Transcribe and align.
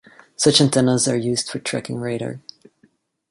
Such 0.35 0.59
antennas 0.59 1.07
are 1.07 1.15
used 1.15 1.51
for 1.51 1.59
tracking 1.59 1.99
radar. 1.99 2.39